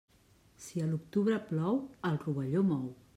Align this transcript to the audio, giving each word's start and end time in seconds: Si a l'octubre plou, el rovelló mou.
Si 0.67 0.81
a 0.85 0.87
l'octubre 0.93 1.37
plou, 1.51 1.79
el 2.11 2.19
rovelló 2.27 2.65
mou. 2.71 2.89